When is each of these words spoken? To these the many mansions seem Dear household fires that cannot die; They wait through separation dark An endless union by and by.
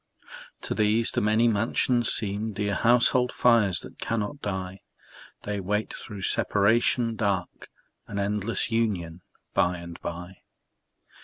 To 0.61 0.73
these 0.73 1.11
the 1.11 1.21
many 1.21 1.47
mansions 1.47 2.09
seem 2.11 2.53
Dear 2.53 2.73
household 2.73 3.31
fires 3.31 3.81
that 3.81 3.99
cannot 3.99 4.41
die; 4.41 4.81
They 5.43 5.59
wait 5.59 5.93
through 5.93 6.23
separation 6.23 7.15
dark 7.15 7.69
An 8.07 8.17
endless 8.17 8.71
union 8.71 9.21
by 9.53 9.77
and 9.77 10.01
by. 10.01 10.37